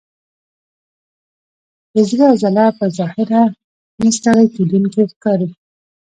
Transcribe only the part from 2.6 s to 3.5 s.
په ظاهره